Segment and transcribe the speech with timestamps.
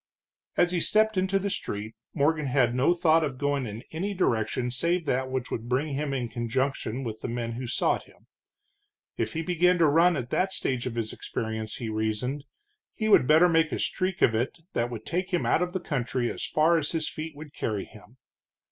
[0.57, 4.71] As he stepped into the street, Morgan had no thought of going in any direction
[4.71, 8.25] save that which would bring him in conjunction with the men who sought him.
[9.15, 12.45] If he began to run at that stage of his experiences, he reasoned,
[12.95, 15.79] he would better make a streak of it that would take him out of the
[15.79, 18.17] country as fast as his feet would carry him.